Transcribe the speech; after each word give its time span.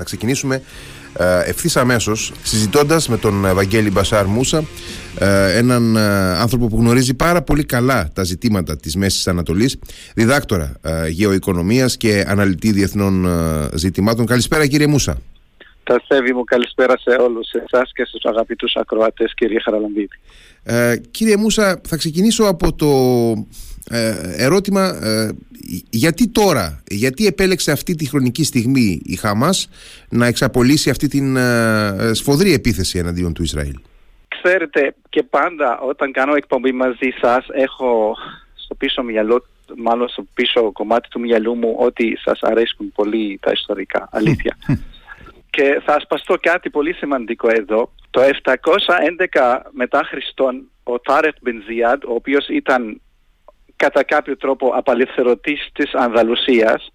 Θα 0.00 0.06
ξεκινήσουμε 0.06 0.62
ευθύς 1.44 1.76
αμέσως 1.76 2.32
συζητώντας 2.42 3.08
με 3.08 3.16
τον 3.16 3.42
Βαγγέλη 3.54 3.90
Μπασάρ 3.90 4.26
Μούσα, 4.26 4.64
έναν 5.54 5.96
άνθρωπο 6.36 6.66
που 6.66 6.76
γνωρίζει 6.76 7.14
πάρα 7.14 7.42
πολύ 7.42 7.64
καλά 7.64 8.10
τα 8.14 8.22
ζητήματα 8.22 8.76
της 8.76 8.96
Μέσης 8.96 9.28
Ανατολής, 9.28 9.78
διδάκτορα 10.14 10.72
γεωοικονομίας 11.08 11.96
και 11.96 12.24
αναλυτή 12.28 12.72
διεθνών 12.72 13.28
ζητημάτων. 13.74 14.26
Καλησπέρα, 14.26 14.66
κύριε 14.66 14.86
Μούσα. 14.86 15.18
Ταστεύει 15.82 16.32
μου 16.32 16.44
καλησπέρα 16.44 16.98
σε 16.98 17.10
όλους 17.10 17.50
εσάς 17.52 17.92
και 17.94 18.04
στους 18.04 18.24
αγαπητούς 18.24 18.76
ακροατές 18.76 19.32
κύριε 19.34 19.60
Χαραλαμπίδη. 19.64 20.08
Ε, 20.62 20.96
κύριε 21.10 21.36
Μούσα, 21.36 21.80
θα 21.88 21.96
ξεκινήσω 21.96 22.44
από 22.44 22.74
το 22.74 22.86
ε, 23.90 24.44
ερώτημα 24.44 24.98
ε, 25.02 25.30
γιατί 25.90 26.28
τώρα, 26.28 26.82
γιατί 26.86 27.26
επέλεξε 27.26 27.72
αυτή 27.72 27.94
τη 27.94 28.08
χρονική 28.08 28.44
στιγμή 28.44 29.00
η 29.04 29.16
Χαμάς 29.16 29.68
να 30.08 30.26
εξαπολύσει 30.26 30.90
αυτή 30.90 31.08
την 31.08 31.36
ε, 31.36 32.10
σφοδρή 32.12 32.52
επίθεση 32.52 32.98
εναντίον 32.98 33.32
του 33.32 33.42
Ισραήλ; 33.42 33.78
Ξέρετε 34.28 34.94
και 35.08 35.22
πάντα 35.22 35.80
όταν 35.80 36.12
κάνω 36.12 36.34
εκπομπή 36.34 36.72
μαζί 36.72 37.14
σας 37.20 37.46
έχω 37.52 38.16
στο 38.54 38.74
πίσω 38.74 39.02
μυαλό 39.02 39.44
μάλλον 39.76 40.08
στο 40.08 40.26
πίσω 40.34 40.72
κομμάτι 40.72 41.08
του 41.08 41.20
μυαλού 41.20 41.54
μου 41.54 41.74
ότι 41.78 42.18
σας 42.24 42.40
αρέσκουν 42.42 42.92
πολύ 42.92 43.38
τα 43.42 43.50
ιστορικά, 43.50 44.08
αλήθεια. 44.12 44.56
Και 45.50 45.80
θα 45.84 45.94
ασπαστώ 45.94 46.34
κάτι 46.40 46.70
πολύ 46.70 46.92
σημαντικό 46.94 47.48
εδώ. 47.50 47.92
Το 48.10 48.20
711 48.20 49.60
μετά 49.70 50.02
Χριστόν, 50.04 50.70
ο 50.82 51.00
Τάρετ 51.00 51.36
Μπενζιάντ, 51.40 52.04
ο 52.04 52.14
οποίος 52.14 52.48
ήταν 52.48 53.00
κατά 53.80 54.04
κάποιο 54.04 54.36
τρόπο 54.36 54.68
απαλευθερωτής 54.68 55.68
της 55.72 55.94
ανδαλουσιας 55.94 56.92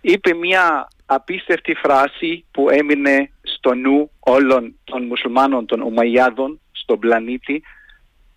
είπε 0.00 0.34
μια 0.34 0.88
απίστευτη 1.06 1.74
φράση 1.74 2.44
που 2.50 2.70
έμεινε 2.70 3.30
στο 3.42 3.74
νου 3.74 4.10
όλων 4.20 4.74
των 4.84 5.06
μουσουλμάνων 5.06 5.66
των 5.66 5.80
Ουμαϊάδων 5.80 6.60
στον 6.72 6.98
πλανήτη 6.98 7.62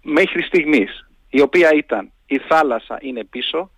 μέχρι 0.01 0.41
στιγμής, 0.41 1.07
η 1.29 1.41
οποία 1.41 1.73
ήταν 1.73 2.11
η 2.25 2.37
θάλασσα 2.37 2.97
είναι 3.01 3.23
πίσω 3.23 3.69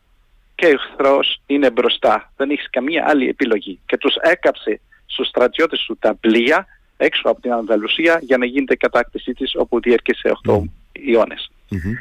και 0.55 0.65
ο 0.65 0.69
εχθρός 0.69 1.41
είναι 1.45 1.71
μπροστά. 1.71 2.31
Δεν 2.37 2.49
έχεις 2.49 2.69
καμία 2.69 3.05
άλλη 3.07 3.27
επιλογή. 3.27 3.79
Και 3.85 3.97
τους 3.97 4.15
έκαψε 4.15 4.79
στους 5.05 5.27
στρατιώτες 5.27 5.83
του 5.87 5.97
τα 5.97 6.15
πλοία 6.15 6.65
έξω 6.97 7.29
από 7.29 7.41
την 7.41 7.51
Ανδαλουσία 7.51 8.19
για 8.21 8.37
να 8.37 8.45
γίνεται 8.45 8.75
κατάκτησή 8.75 9.33
της 9.33 9.55
όπου 9.55 9.79
διέρχεσε 9.79 10.31
8 10.47 10.53
mm. 10.53 10.63
ιώνες. 10.91 11.51
Mm-hmm. 11.71 11.95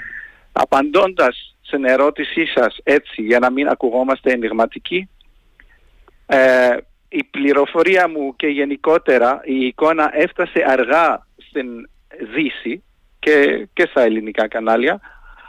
Απαντώντας 0.53 1.54
στην 1.67 1.84
ερώτησή 1.84 2.47
σας 2.47 2.77
έτσι 2.83 3.23
για 3.23 3.39
να 3.39 3.51
μην 3.51 3.69
ακουγόμαστε 3.69 4.33
ενηγματικοί 4.33 5.09
ε, 6.27 6.77
η 7.09 7.25
πληροφορία 7.25 8.09
μου 8.09 8.37
και 8.37 8.47
γενικότερα 8.47 9.41
η 9.45 9.67
εικόνα 9.67 10.11
έφτασε 10.12 10.65
αργά 10.67 11.27
στην 11.37 11.89
Δύση 12.35 12.83
και, 13.19 13.69
και 13.73 13.87
στα 13.91 14.03
ελληνικά 14.03 14.48
κανάλια 14.48 15.01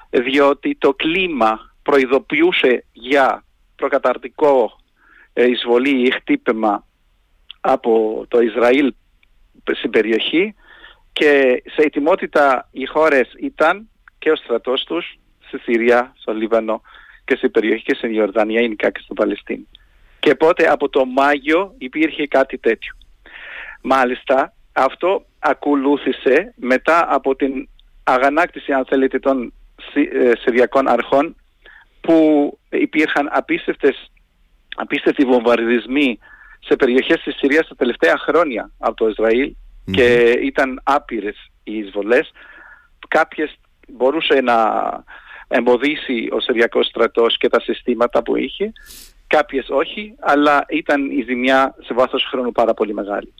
διότι 0.09 0.75
το 0.75 0.93
κλίμα 0.93 1.75
προειδοποιούσε 1.83 2.85
για 2.91 3.43
προκαταρτικό 3.75 4.79
ε, 5.33 5.49
εισβολή 5.49 6.07
ή 6.07 6.11
χτύπημα 6.11 6.85
από 7.61 8.25
το 8.27 8.41
Ισραήλ 8.41 8.93
στην 9.73 9.89
περιοχή 9.89 10.55
και 11.13 11.63
σε 11.65 11.81
ετοιμότητα 11.81 12.69
οι 12.71 12.85
χώρες 12.85 13.33
ήταν 13.39 13.89
και 14.19 14.31
ο 14.31 14.35
στρατός 14.35 14.83
τους 14.83 15.17
στη 15.47 15.57
Συρία, 15.57 16.13
στο 16.17 16.33
Λίβανο 16.33 16.81
και 17.25 17.35
στην 17.35 17.51
περιοχή 17.51 17.83
και 17.83 17.95
στην 17.95 18.13
Ιορδανία, 18.13 18.61
γενικά 18.61 18.89
και 18.89 18.99
στην 19.03 19.15
Παλαιστίνη. 19.15 19.67
Και 20.19 20.31
οπότε 20.31 20.67
από 20.67 20.89
το 20.89 21.05
Μάγιο 21.05 21.73
υπήρχε 21.77 22.27
κάτι 22.27 22.57
τέτοιο. 22.57 22.93
Μάλιστα 23.81 24.53
αυτό 24.73 25.25
ακολούθησε 25.39 26.53
μετά 26.55 27.07
από 27.09 27.35
την 27.35 27.69
αγανάκτηση 28.03 28.71
αν 28.71 28.85
θέλετε 28.85 29.19
των 29.19 29.53
ε, 29.93 30.31
Συριακών 30.41 30.87
αρχών 30.87 31.35
που 32.01 32.57
υπήρχαν 32.69 33.29
απίστευτες, 33.31 34.11
απίστευτοι 34.75 35.25
βομβαρδισμοί 35.25 36.19
σε 36.59 36.75
περιοχές 36.75 37.21
της 37.23 37.35
Συρίας 37.35 37.67
τα 37.67 37.75
τελευταία 37.75 38.17
χρόνια 38.17 38.71
από 38.79 38.95
το 38.95 39.07
ισραηλ 39.07 39.53
και 39.91 40.39
ήταν 40.41 40.81
άπειρες 40.83 41.51
οι 41.63 41.77
εισβολές. 41.77 42.31
Κάποιες 43.07 43.55
μπορούσε 43.87 44.41
να 44.41 44.55
εμποδίσει 45.47 46.29
ο 46.31 46.39
Συριακός 46.39 46.85
στρατός 46.85 47.37
και 47.37 47.49
τα 47.49 47.59
συστήματα 47.59 48.23
που 48.23 48.35
είχε, 48.35 48.71
κάποιες 49.27 49.69
όχι, 49.69 50.15
αλλά 50.19 50.65
ήταν 50.69 51.11
η 51.11 51.23
ζημιά 51.27 51.75
σε 51.83 51.93
βάθος 51.93 52.23
χρόνου 52.23 52.51
πάρα 52.51 52.73
πολύ 52.73 52.93
μεγάλη. 52.93 53.33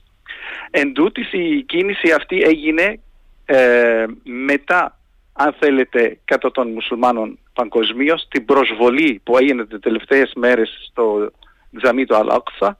Εν 0.70 0.92
τούτης, 0.92 1.32
η 1.32 1.62
κίνηση 1.62 2.12
αυτή 2.12 2.42
έγινε 2.42 3.00
ε, 3.44 4.04
μετά, 4.22 4.98
αν 5.32 5.54
θέλετε, 5.58 6.18
κατά 6.24 6.50
των 6.50 6.72
μουσουλμάνων 6.72 7.38
παγκοσμίω, 7.52 8.16
την 8.28 8.44
προσβολή 8.44 9.20
που 9.24 9.38
έγινε 9.38 9.66
τις 9.66 9.80
τελευταίες 9.80 10.32
μέρες 10.36 10.78
στο 10.88 11.30
τζαμί 11.78 12.04
του 12.04 12.16
Αλάκουσα, 12.16 12.78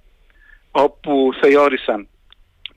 όπου 0.71 1.31
θεώρησαν 1.41 2.09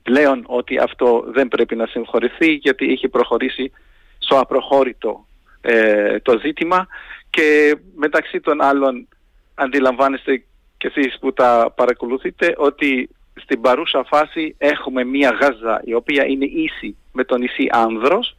πλέον 0.02 0.44
ότι 0.46 0.78
αυτό 0.78 1.24
δεν 1.26 1.48
πρέπει 1.48 1.76
να 1.76 1.86
συγχωρηθεί 1.86 2.52
γιατί 2.52 2.84
είχε 2.92 3.08
προχωρήσει 3.08 3.72
στο 4.18 4.38
απροχώρητο 4.38 5.26
ε, 5.60 6.20
το 6.20 6.38
ζήτημα 6.38 6.86
και 7.30 7.76
μεταξύ 7.94 8.40
των 8.40 8.62
άλλων 8.62 9.08
αντιλαμβάνεστε 9.54 10.44
και 10.76 10.92
εσείς 10.94 11.18
που 11.18 11.32
τα 11.32 11.72
παρακολουθείτε 11.76 12.54
ότι 12.56 13.10
στην 13.34 13.60
παρούσα 13.60 14.04
φάση 14.04 14.54
έχουμε 14.58 15.04
μία 15.04 15.30
Γάζα 15.30 15.80
η 15.84 15.94
οποία 15.94 16.26
είναι 16.26 16.44
ίση 16.44 16.96
με 17.12 17.24
το 17.24 17.36
νησί 17.36 17.66
Άνδρος 17.70 18.36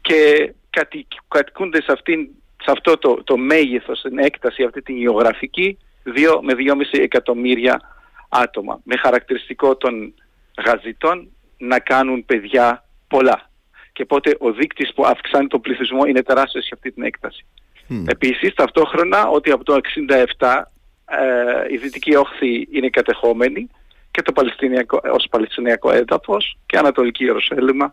και 0.00 0.52
κατοικούνται 1.28 1.82
σε, 1.82 1.92
αυτήν, 1.92 2.28
σε 2.62 2.70
αυτό 2.70 2.98
το, 2.98 3.22
το 3.24 3.36
μέγεθος, 3.36 4.00
την 4.00 4.18
έκταση 4.18 4.62
αυτή 4.62 4.82
την 4.82 4.96
γεωγραφική 4.96 5.78
2 6.04 6.10
με 6.42 6.54
2,5 6.56 7.00
εκατομμύρια 7.02 7.80
άτομα 8.28 8.80
με 8.84 8.96
χαρακτηριστικό 8.96 9.76
των 9.76 10.14
γαζιτών 10.66 11.28
να 11.58 11.78
κάνουν 11.78 12.24
παιδιά 12.24 12.84
πολλά. 13.08 13.50
Και 14.02 14.08
οπότε 14.14 14.36
ο 14.38 14.52
δείκτης 14.52 14.92
που 14.94 15.04
αυξάνει 15.06 15.46
τον 15.46 15.60
πληθυσμό 15.60 16.04
είναι 16.04 16.22
τεράστιος 16.22 16.64
σε 16.64 16.70
αυτή 16.72 16.92
την 16.92 17.02
έκταση. 17.02 17.44
Mm. 17.88 18.04
Επίσης 18.06 18.54
ταυτόχρονα 18.54 19.28
ότι 19.28 19.50
από 19.50 19.64
το 19.64 19.80
1967 20.38 20.62
ε, 21.04 21.72
η 21.72 21.76
Δυτική 21.76 22.16
Όχθη 22.16 22.68
είναι 22.70 22.88
κατεχόμενη 22.88 23.70
και 24.10 24.22
το 24.22 24.32
Παλαιστινιακό, 24.32 25.00
ως 25.12 25.26
Παλαιστινιακό 25.30 25.90
έδαφος 25.92 26.58
και 26.66 26.78
Ανατολική 26.78 27.24
Ιερουσαλήμα 27.24 27.92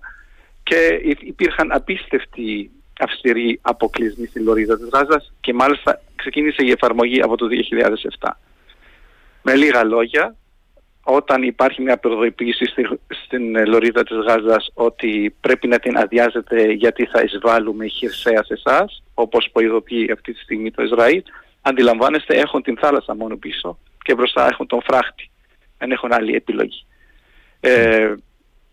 και 0.63 0.99
υπήρχαν 1.19 1.71
απίστευτοι 1.71 2.71
αυστηροί 2.99 3.59
αποκλεισμοί 3.61 4.25
στην 4.25 4.43
Λωρίδα 4.43 4.77
της 4.77 4.89
Γάζας 4.93 5.33
και 5.41 5.53
μάλιστα 5.53 6.01
ξεκίνησε 6.15 6.65
η 6.65 6.71
εφαρμογή 6.71 7.21
από 7.21 7.37
το 7.37 7.47
2007. 8.19 8.29
Με 9.41 9.55
λίγα 9.55 9.83
λόγια, 9.83 10.35
όταν 11.03 11.43
υπάρχει 11.43 11.81
μια 11.81 11.97
προειδοποίηση 11.97 12.65
στη, 12.65 12.99
στην 13.07 13.67
λωρίδα 13.67 14.03
της 14.03 14.17
Γάζας 14.17 14.71
ότι 14.73 15.35
πρέπει 15.41 15.67
να 15.67 15.79
την 15.79 15.97
αδειάζετε 15.97 16.71
γιατί 16.71 17.05
θα 17.05 17.21
εισβάλλουμε 17.21 17.87
χερσαία 17.87 18.43
σε 18.43 18.53
εσάς, 18.53 19.03
όπως 19.13 19.49
προειδοποιεί 19.51 20.11
αυτή 20.11 20.33
τη 20.33 20.39
στιγμή 20.39 20.71
το 20.71 20.83
Ισραήλ, 20.83 21.23
αντιλαμβάνεστε 21.61 22.35
έχουν 22.35 22.61
την 22.61 22.77
θάλασσα 22.77 23.15
μόνο 23.15 23.35
πίσω 23.37 23.77
και 24.03 24.15
μπροστά 24.15 24.47
έχουν 24.47 24.67
τον 24.67 24.81
φράχτη. 24.81 25.29
Δεν 25.77 25.91
έχουν 25.91 26.13
άλλη 26.13 26.35
επιλογή. 26.35 26.85
Ε, 27.59 28.13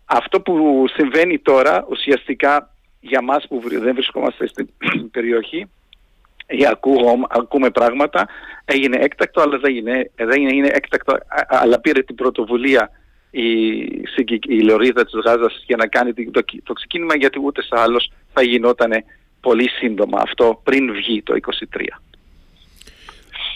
αυτό 0.05 0.41
που 0.41 0.85
συμβαίνει 0.93 1.39
τώρα 1.39 1.85
ουσιαστικά 1.89 2.73
για 2.99 3.21
μας 3.21 3.47
που 3.47 3.61
δεν 3.69 3.93
βρισκόμαστε 3.93 4.47
στην 4.47 4.69
περιοχή 5.15 5.69
ή 6.47 6.65
ακούμε 7.29 7.69
πράγματα, 7.69 8.27
έγινε 8.65 8.97
έκτακτο, 9.01 9.41
αλλά 9.41 9.57
δεν 9.57 9.75
είναι, 9.75 10.11
δεν 10.15 10.47
είναι 10.47 10.69
έκτακτο, 10.71 11.17
αλλά 11.47 11.79
πήρε 11.79 12.03
την 12.03 12.15
πρωτοβουλία 12.15 12.91
η, 13.31 13.47
η 14.47 14.61
Λωρίδα 14.61 15.03
της 15.03 15.13
Γάζας 15.25 15.63
για 15.65 15.75
να 15.75 15.87
κάνει 15.87 16.13
το, 16.13 16.43
το 16.63 16.73
ξεκίνημα, 16.73 17.15
γιατί 17.15 17.39
ούτε 17.43 17.61
σε 17.61 17.75
άλλος 17.75 18.11
θα 18.33 18.41
γινόταν 18.41 18.91
πολύ 19.41 19.69
σύντομα. 19.69 20.19
Αυτό 20.21 20.61
πριν 20.63 20.93
βγει 20.93 21.21
το 21.23 21.35
23. 21.73 21.81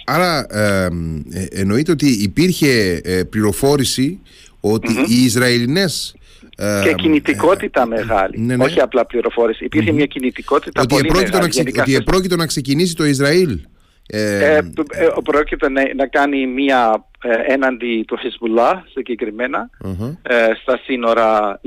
Άρα 0.05 0.45
ε, 0.49 0.87
εννοείται 1.49 1.91
ότι 1.91 2.07
υπήρχε 2.07 3.01
ε, 3.03 3.23
πληροφόρηση 3.23 4.19
οι 5.07 5.23
Ισραηλινές 5.23 6.15
και 6.83 6.89
ε, 6.89 6.93
κινητικότητα 6.93 7.85
μεγάλη. 7.85 8.39
Ναι, 8.39 8.55
ναι. 8.55 8.63
Όχι 8.63 8.79
απλά 8.79 9.05
πληροφόρηση. 9.05 9.67
μια 9.91 10.05
κινητικότητα 10.05 10.81
ότι 10.81 10.95
πολύ 10.95 11.09
μεγάλη. 11.09 11.71
Να 11.75 11.81
Ότι 11.81 11.95
επρόκειτο 11.95 12.35
να 12.35 12.45
ξεκινήσει 12.45 12.95
το 12.95 13.05
Ισραήλ. 13.05 13.59
Ε, 14.07 14.55
ε, 14.55 14.57
ε 14.57 14.63
πρόκειται 15.23 15.69
να, 15.69 15.93
να, 15.95 16.07
κάνει 16.07 16.47
μία 16.47 17.05
ε, 17.23 17.53
έναντι 17.53 18.03
του 18.07 18.17
Χεσμουλά 18.17 18.83
συγκεκριμένα 18.93 19.69
ε, 20.21 20.53
στα 20.61 20.79
σύνορα 20.83 21.59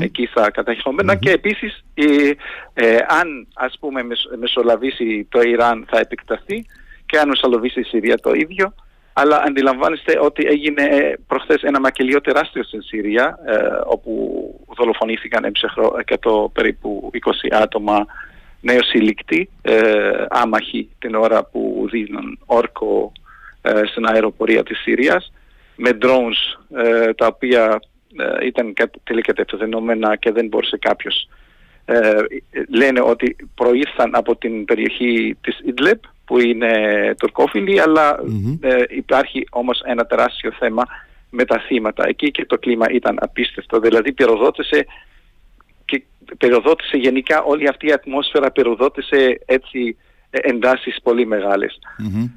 εκεί 0.00 0.26
στα 0.26 0.50
καταχωμενα 0.50 1.14
και 1.14 1.30
επίσης 1.30 1.84
ε, 1.94 2.94
αν 3.08 3.46
ας 3.54 3.76
πούμε 3.80 4.00
μεσολαβήσει 4.40 5.26
το 5.30 5.40
Ιράν 5.40 5.86
θα 5.90 5.98
επεκταθεί 5.98 6.64
και 7.06 7.18
αν 7.18 7.28
μεσολαβήσει 7.28 7.80
η 7.80 7.84
Συρία 7.84 8.16
το 8.16 8.32
ίδιο 8.32 8.74
αλλά 9.12 9.42
αντιλαμβάνεστε 9.46 10.18
ότι 10.20 10.46
έγινε 10.46 10.82
ε, 10.82 11.14
προχθές 11.26 11.62
ένα 11.62 11.80
μακελιό 11.80 12.20
τεράστιο 12.20 12.64
στην 12.64 12.82
Συρία 12.82 13.38
ε, 13.46 13.56
όπου 13.84 14.10
δολοφονήθηκαν 14.76 15.44
έμψεχρο 15.44 15.96
100 16.44 16.52
περίπου 16.52 17.10
20 17.50 17.56
άτομα. 17.62 18.06
Νεοσύλληκτοι, 18.64 19.50
ε, 19.62 20.24
άμαχοι 20.28 20.88
την 20.98 21.14
ώρα 21.14 21.44
που 21.44 21.88
δίνουν 21.90 22.38
όρκο 22.46 23.12
ε, 23.64 23.82
στην 23.84 24.06
αεροπορία 24.06 24.62
της 24.62 24.78
Συρίας 24.78 25.32
με 25.76 25.98
drones 26.02 26.76
ε, 26.84 27.12
τα 27.12 27.26
οποία 27.26 27.80
ε, 28.16 28.46
ήταν 28.46 28.74
τηλεκατευθυνόμενα 29.04 30.16
και 30.16 30.32
δεν 30.32 30.46
μπορούσε 30.46 30.78
κάποιος 30.78 31.28
λένε 32.68 33.00
ότι 33.00 33.36
προήλθαν 33.54 34.10
από 34.14 34.36
την 34.36 34.64
περιοχή 34.64 35.36
της 35.40 35.60
Ιδλεπ 35.64 36.02
που 36.32 36.40
είναι 36.40 36.70
τουρκόφιλη 37.18 37.80
υπάρχει 38.88 39.46
όμως 39.50 39.82
ένα 39.84 40.06
τεράστιο 40.06 40.52
θέμα 40.58 40.82
με 41.30 41.44
τα 41.44 41.58
θύματα. 41.58 42.08
Εκεί 42.08 42.30
και 42.30 42.46
το 42.46 42.58
κλίμα 42.58 42.86
ήταν 42.90 43.16
απίστευτο. 43.20 43.80
Δηλαδή 43.80 44.12
πυροδότησε 44.12 44.86
και 45.84 46.02
πυροδότησε 46.38 46.96
γενικά 46.96 47.42
όλη 47.42 47.68
αυτή 47.68 47.86
η 47.86 47.92
ατμόσφαιρα 47.92 48.50
πυροδότησε 48.50 49.40
έτσι 49.46 49.96
ε, 50.30 50.38
εντάσεις 50.42 50.98
πολύ 51.02 51.26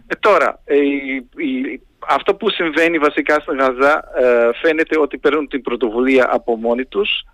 Ε, 0.07 0.15
τώρα, 0.19 0.59
ε, 0.65 0.77
αυτό 2.07 2.35
που 2.35 2.49
συμβαίνει 2.49 2.97
βασικά 2.97 3.39
στην 3.39 3.57
Γαζά 3.57 4.03
ε, 4.15 4.49
φαίνεται 4.61 4.99
ότι 4.99 5.17
παίρνουν 5.17 5.47
την 5.47 5.61
πρωτοβουλία 5.61 6.27
από 6.31 6.55
μόνοι 6.55 6.85
τους 6.85 7.25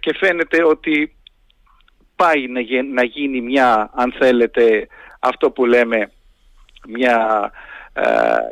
και 0.00 0.14
φαίνεται 0.14 0.64
ότι 0.64 1.16
πάει 2.16 2.46
να, 2.46 2.60
να 2.92 3.04
γίνει 3.04 3.40
μια, 3.40 3.90
αν 3.94 4.14
θέλετε, 4.18 4.88
αυτό 5.26 5.50
που 5.50 5.66
λέμε 5.66 6.10
μια 6.86 7.50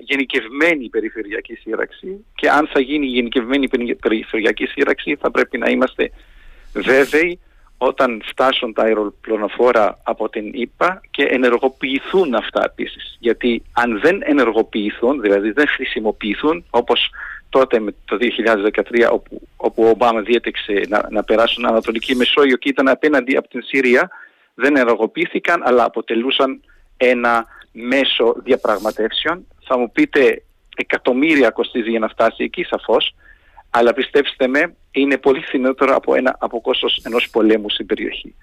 γενικευμένη 0.01 0.89
περιφερειακή 0.89 1.55
σύραξη 1.55 2.25
και 2.35 2.51
αν 2.51 2.69
θα 2.73 2.81
γίνει 2.81 3.07
γενικευμένη 3.07 3.69
περιφερειακή 4.01 4.67
σύραξη 4.67 5.17
θα 5.21 5.31
πρέπει 5.31 5.59
να 5.59 5.71
είμαστε 5.71 6.11
βέβαιοι 6.73 7.39
όταν 7.79 8.23
φτάσουν 8.25 8.73
τα 8.73 8.83
αεροπλονοφόρα 8.83 9.99
από 10.03 10.29
την 10.29 10.51
ΙΠΑ 10.53 11.01
και 11.11 11.23
ενεργοποιηθούν 11.23 12.35
αυτά 12.35 12.65
επίσης. 12.65 13.17
Γιατί 13.21 13.63
αν 13.73 14.01
δεν 14.01 14.21
ενεργοποιηθούν, 14.25 15.21
δηλαδή 15.21 15.51
δεν 15.51 15.69
χρησιμοποιηθούν 15.69 16.65
όπως 16.71 17.11
τότε 17.49 17.81
με 17.81 17.95
το 18.05 18.17
2013 18.75 19.09
όπου, 19.11 19.41
όπου 19.57 19.83
ο 19.83 19.89
Ομπάμα 19.89 20.21
διέτεξε 20.21 20.81
να, 20.89 21.07
να 21.11 21.23
περάσουν 21.25 21.67
Ανατολική 21.67 22.15
Μεσόγειο 22.15 22.57
και 22.57 22.69
ήταν 22.69 22.89
απέναντι 22.89 23.37
από 23.37 23.49
την 23.49 23.63
Συρία, 23.63 24.11
δεν 24.55 24.77
ενεργοποιήθηκαν 24.77 25.63
αλλά 25.65 25.85
αποτελούσαν 25.85 26.61
ένα 26.97 27.47
μέσο 27.73 28.35
διαπραγματεύσεων. 28.45 29.47
Θα 29.67 29.79
μου 29.79 29.93
πείτε 29.93 30.43
εκατομμύρια 30.77 31.51
κοστίζει 31.51 31.91
για 31.91 31.99
να 31.99 32.09
φτάσει 32.09 32.45
εκεί 32.45 32.65
σαφώς, 32.65 33.15
αλλά 33.71 33.93
πιστέψτε 33.93 34.49
με, 34.49 34.75
είναι 34.91 35.19
πολύ 35.19 35.41
φθηνότερο 35.41 35.95
από, 35.95 36.15
ένα, 36.15 36.37
από 36.39 36.61
κόστος 36.61 37.01
ενός 37.05 37.29
πολέμου 37.31 37.71
στην 37.71 37.87
περιοχή. 37.87 38.35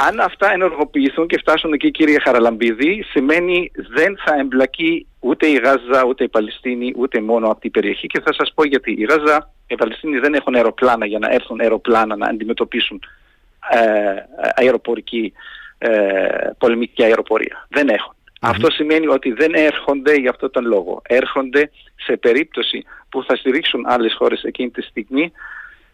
Αν 0.00 0.20
αυτά 0.20 0.52
ενεργοποιηθούν 0.52 1.26
και 1.26 1.38
φτάσουν 1.38 1.72
εκεί 1.72 1.90
κύριε 1.90 2.18
Χαραλαμπίδη, 2.18 3.02
σημαίνει 3.02 3.70
δεν 3.88 4.18
θα 4.24 4.34
εμπλακεί 4.38 5.06
ούτε 5.20 5.46
η 5.46 5.54
Γάζα, 5.54 6.04
ούτε 6.06 6.24
η 6.24 6.28
Παλαιστίνη, 6.28 6.92
ούτε 6.96 7.20
μόνο 7.20 7.50
από 7.50 7.60
την 7.60 7.70
περιοχή 7.70 8.06
και 8.06 8.20
θα 8.20 8.32
σας 8.32 8.52
πω 8.54 8.64
γιατί. 8.64 8.92
Η 8.92 9.04
Γάζα, 9.04 9.52
η 9.66 9.74
Παλαιστίνη 9.74 10.18
δεν 10.18 10.34
έχουν 10.34 10.54
αεροπλάνα 10.54 11.06
για 11.06 11.18
να 11.18 11.28
έρθουν 11.30 11.60
αεροπλάνα 11.60 12.16
να 12.16 12.26
αντιμετωπίσουν 12.26 13.00
ε, 13.02 13.08
αεροπορική, 14.54 15.32
ε, 15.78 15.90
πολεμική 16.58 17.02
αεροπορία. 17.02 17.66
Δεν 17.68 17.88
έχουν. 17.88 18.14
Αυτό 18.40 18.70
σημαίνει 18.70 19.06
ότι 19.06 19.32
δεν 19.32 19.54
έρχονται 19.54 20.14
για 20.14 20.30
αυτόν 20.30 20.50
τον 20.50 20.66
λόγο. 20.66 21.02
Έρχονται 21.06 21.70
σε 21.96 22.16
περίπτωση 22.16 22.84
που 23.08 23.24
θα 23.24 23.36
στηρίξουν 23.36 23.84
άλλες 23.86 24.14
χώρες 24.14 24.42
εκείνη 24.42 24.70
τη 24.70 24.82
στιγμή, 24.82 25.32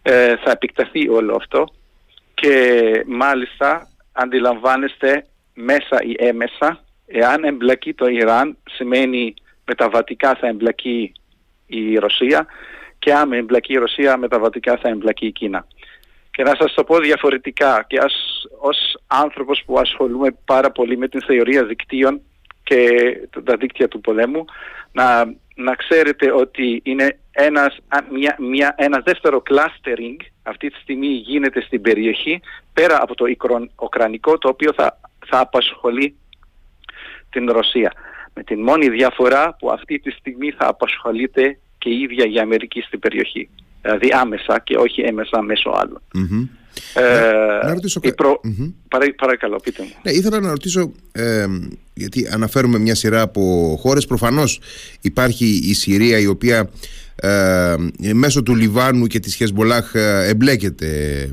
ε, 0.03 0.37
θα 0.37 0.50
επεκταθεί 0.50 1.09
όλο 1.09 1.35
αυτό 1.35 1.69
και 2.35 3.05
μάλιστα 3.06 3.88
αντιλαμβάνεστε 4.12 5.27
μέσα 5.55 6.03
ή 6.03 6.15
έμεσα, 6.19 6.85
εάν 7.06 7.44
εμπλακεί 7.44 7.94
το 7.94 8.06
Ιράν 8.06 8.56
σημαίνει 8.70 9.35
μεταβατικά 9.65 10.35
θα 10.35 10.47
εμπλακεί 10.47 11.12
η 11.67 11.97
Ρωσία 11.97 12.47
και 12.99 13.15
αν 13.15 13.32
εμπλακεί 13.32 13.73
η 13.73 13.77
Ρωσία 13.79 14.17
μεταβατικά 14.17 14.77
θα 14.77 14.88
εμπλακεί 14.88 15.27
η 15.27 15.32
Κίνα. 15.32 15.67
Και 16.35 16.43
να 16.43 16.55
σας 16.59 16.75
το 16.75 16.85
πω 16.85 16.99
διαφορετικά 16.99 17.85
και 17.87 17.99
ας, 17.99 18.15
ως 18.61 18.77
άνθρωπος 19.07 19.63
που 19.67 19.79
ασχολούμαι 19.79 20.37
πάρα 20.45 20.71
πολύ 20.71 20.97
με 20.97 21.09
την 21.09 21.23
θεωρία 21.23 21.65
δικτύων 21.65 22.21
και 22.63 22.89
τα 23.45 23.57
δίκτυα 23.57 23.89
του 23.89 24.01
πολέμου 24.01 24.45
να, 24.93 25.25
να 25.55 25.75
ξέρετε 25.75 26.33
ότι 26.33 26.81
είναι 26.85 27.19
ένας, 27.31 27.77
μια, 28.11 28.37
μια, 28.39 28.75
ένα 28.79 29.01
δεύτερο 29.05 29.43
clustering 29.51 30.17
αυτή 30.43 30.71
τη 30.71 30.79
στιγμή 30.79 31.07
γίνεται 31.07 31.61
στην 31.61 31.81
περιοχή 31.81 32.41
πέρα 32.73 33.03
από 33.03 33.15
το 33.15 33.25
ουκρανικό 33.83 34.39
το 34.39 34.49
οποίο 34.49 34.73
θα, 34.73 35.01
θα 35.27 35.39
απασχολεί 35.39 36.17
την 37.31 37.51
Ρωσία. 37.51 37.93
Με 38.35 38.43
την 38.43 38.63
μόνη 38.63 38.89
διαφορά 38.89 39.57
που 39.59 39.71
αυτή 39.71 39.99
τη 39.99 40.11
στιγμή 40.11 40.51
θα 40.51 40.69
απασχολείται 40.69 41.59
και 41.79 41.89
η 41.89 42.01
ίδια 42.01 42.27
η 42.27 42.39
Αμερική 42.39 42.81
στην 42.81 42.99
περιοχή. 42.99 43.49
Δηλαδή 43.85 44.09
άμεσα 44.21 44.61
και 44.65 44.77
όχι 44.77 45.01
έμεσα 45.01 45.43
μέσω 45.43 45.71
άλλων. 45.75 46.01
Ε, 46.95 47.67
να, 47.67 47.73
ρωτήσω... 47.75 48.01
προ... 48.01 48.41
παρακαλώ, 49.17 49.57
πείτε 49.57 49.83
μου. 49.83 49.93
Ναι, 50.03 50.11
ήθελα 50.11 50.41
να 50.41 50.49
ρωτήσω, 50.51 50.93
ε, 51.13 51.47
γιατί 51.95 52.29
αναφέρουμε 52.33 52.79
μια 52.79 52.95
σειρά 52.95 53.21
από 53.21 53.77
χώρες, 53.81 54.07
προφανώς 54.07 54.61
υπάρχει 55.01 55.45
η 55.45 55.75
Συρία 55.75 56.19
η 56.19 56.27
οποία 56.27 56.71
ε, 57.17 57.77
μέσω 58.13 58.43
του 58.43 58.55
Λιβάνου 58.55 59.07
και 59.07 59.19
της 59.19 59.35
Χεσμολάχ 59.35 59.95
ε, 59.95 60.29
εμπλέκεται 60.29 61.29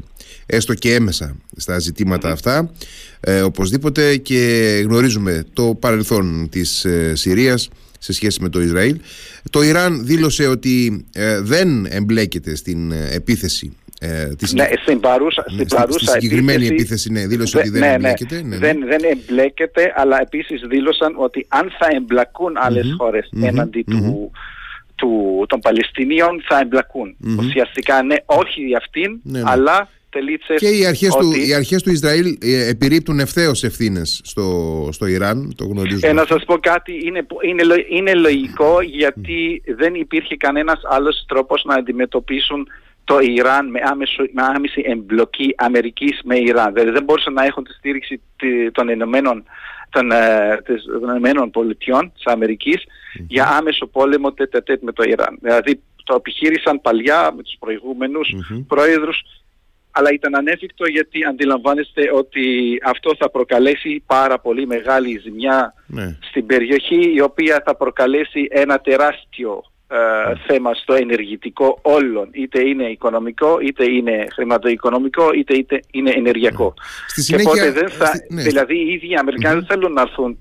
έστω 0.45 0.73
και 0.73 0.93
έμεσα 0.93 1.35
στα 1.55 1.79
ζητηματα 1.79 2.31
αυτά. 2.31 2.71
Ε, 3.19 3.41
οπωσδήποτε 3.41 4.17
και 4.17 4.81
γνωρίζουμε 4.85 5.45
το 5.53 5.75
παρελθόν 5.79 6.49
της 6.49 6.85
ε, 6.85 7.15
Συρίας 7.15 7.69
σε 8.03 8.13
σχέση 8.13 8.41
με 8.41 8.49
το 8.49 8.61
Ισραήλ. 8.61 8.99
Το 9.49 9.61
Ιράν 9.61 10.05
δήλωσε 10.05 10.47
ότι 10.47 11.05
δεν 11.41 11.85
εμπλέκεται 11.85 12.55
στην 12.55 12.91
επίθεση 12.91 13.75
ε, 14.03 14.31
ναι, 14.53 14.67
στην 14.81 14.99
παρούσα, 14.99 15.45
στην 15.47 15.67
παρούσα 15.67 15.99
στη 15.99 16.11
συγκεκριμένη 16.11 16.65
επίθεση, 16.65 16.73
επίθεση 16.73 17.11
ναι, 17.11 17.27
δήλωσε 17.27 17.57
ότι 17.57 17.69
δεν 17.69 17.79
ναι, 17.81 17.87
ναι. 17.87 17.93
εμπλέκεται. 17.93 18.35
Ναι, 18.35 18.41
ναι, 18.41 18.57
δεν, 18.57 18.85
δεν 18.87 18.99
εμπλέκεται, 19.03 19.93
αλλά 19.95 20.21
επίσης 20.21 20.61
δήλωσαν 20.69 21.13
ότι 21.17 21.45
αν 21.49 21.71
θα 21.79 21.87
εμπλακούν 21.95 22.53
άλλες 22.57 22.85
mm-hmm, 22.85 22.95
χώρες 22.97 23.29
mm-hmm, 23.33 23.47
έναντι 23.47 23.85
mm-hmm. 23.87 23.91
του, 23.91 24.31
του, 24.95 25.45
των 25.47 25.59
Παλαιστινίων 25.59 26.43
θα 26.47 26.59
εμπλακούν. 26.59 27.15
Ουσιαστικά 27.39 28.03
ναι, 28.03 28.15
όχι 28.25 28.75
αυτήν, 28.77 29.21
αλλά 29.43 29.89
τελίτσες 30.11 30.59
Και 30.59 30.69
οι 30.69 30.85
αρχές, 30.85 31.15
ότι... 31.15 31.23
του, 31.23 31.31
οι 31.47 31.53
αρχές 31.53 31.83
του 31.83 31.91
Ισραήλ 31.91 32.37
ε, 32.41 32.69
επιρρύπτουν 32.69 33.19
ευθέως 33.19 33.63
ευθύνες 33.63 34.21
στο, 34.23 34.45
στο 34.91 35.05
Ιράν, 35.05 35.53
το 35.57 35.65
γνωρίζουμε. 35.65 36.07
Ε, 36.07 36.13
να 36.13 36.25
σας 36.25 36.43
πω 36.45 36.57
κάτι, 36.57 37.01
είναι, 37.05 37.25
είναι, 37.41 37.63
είναι 37.89 38.13
λογικό 38.13 38.81
γιατί 38.81 39.61
δεν 39.65 39.93
υπήρχε 39.95 40.35
κανένας 40.35 40.81
άλλος 40.83 41.25
τρόπος 41.27 41.63
να 41.63 41.75
αντιμετωπίσουν 41.75 42.67
το 43.03 43.19
Ιράν 43.19 43.69
με, 43.69 43.79
άμεσο, 43.83 44.23
με 44.33 44.41
άμεση 44.41 44.83
εμπλοκή 44.85 45.53
Αμερικής 45.57 46.19
με 46.23 46.39
Ιράν. 46.39 46.73
Δηλαδή 46.73 46.91
δεν 46.91 47.03
μπορούσαν 47.03 47.33
να 47.33 47.43
έχουν 47.43 47.63
τη 47.63 47.73
στήριξη 47.73 48.21
των 48.71 48.89
Ηνωμένων, 48.89 49.43
των, 49.89 50.11
ε, 50.11 50.61
των 50.65 51.09
Ηνωμένων 51.09 51.51
Πολιτειών 51.51 52.11
της 52.13 52.25
αμερικης 52.25 52.83
για 53.27 53.47
άμεσο 53.57 53.87
πόλεμο 53.87 54.31
τέτοιο 54.33 54.77
με 54.81 54.91
το 54.91 55.03
Ιράν. 55.03 55.37
Δηλαδή 55.41 55.81
το 56.03 56.15
επιχείρησαν 56.15 56.81
παλιά 56.81 57.33
με 57.35 57.43
τους 57.43 57.55
προηγούμενους 57.59 58.33
mm-hmm. 58.33 58.65
πρόεδρους 58.67 59.21
αλλά 59.91 60.11
ήταν 60.11 60.35
ανέφικτο 60.35 60.85
γιατί 60.85 61.23
αντιλαμβάνεστε 61.23 62.09
ότι 62.13 62.77
αυτό 62.85 63.15
θα 63.17 63.29
προκαλέσει 63.29 64.03
πάρα 64.05 64.39
πολύ 64.39 64.67
μεγάλη 64.67 65.19
ζημιά 65.23 65.73
ναι. 65.87 66.17
στην 66.19 66.45
περιοχή 66.45 67.13
η 67.13 67.21
οποία 67.21 67.61
θα 67.65 67.75
προκαλέσει 67.75 68.47
ένα 68.49 68.79
τεράστιο 68.79 69.63
ε, 69.93 70.33
θέμα 70.47 70.73
στο 70.73 70.93
ενεργητικό 70.93 71.79
όλων. 71.81 72.29
Είτε 72.31 72.67
είναι 72.67 72.83
οικονομικό, 72.83 73.59
είτε 73.59 73.91
είναι 73.91 74.25
χρηματοοικονομικό, 74.33 75.33
είτε, 75.33 75.53
είτε 75.53 75.79
είναι 75.91 76.11
ενεργειακό. 76.15 76.73
Στη 77.07 77.21
συνέχεια, 77.21 77.63
και 77.63 77.71
δεν 77.71 77.89
θα, 77.89 78.11
ναι. 78.29 78.41
Δηλαδή 78.41 78.75
οι 78.75 78.93
ίδιοι 78.93 79.15
Αμερικάνοι 79.15 79.55
δεν 79.55 79.65
θέλουν 79.65 79.93
να 79.93 80.01
έρθουν 80.01 80.39